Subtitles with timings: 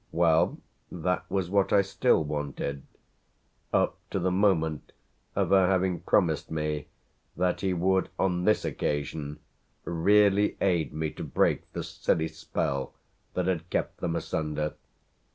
[0.11, 0.57] Well,
[0.91, 2.81] that was what I still wanted
[3.71, 4.93] up to the moment
[5.35, 6.87] of her having promised me
[7.37, 9.37] that he would on this occasion
[9.83, 12.95] really aid me to break the silly spell
[13.35, 14.73] that had kept them asunder.